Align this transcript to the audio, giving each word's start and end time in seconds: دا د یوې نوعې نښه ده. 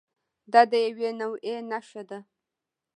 دا 0.51 0.61
د 0.71 0.73
یوې 0.87 1.09
نوعې 1.19 1.55
نښه 1.69 2.01
ده. 2.09 2.19